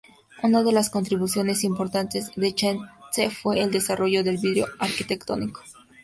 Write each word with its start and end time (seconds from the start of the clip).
Una 0.41 0.63
de 0.63 0.71
las 0.71 0.89
contribuciones 0.89 1.63
importantes 1.63 2.31
de 2.35 2.55
Chance 2.55 3.29
fue 3.29 3.61
el 3.61 3.69
desarrollo 3.69 4.23
del 4.23 4.39
vidrio 4.39 4.65
arquitectónico. 4.79 5.61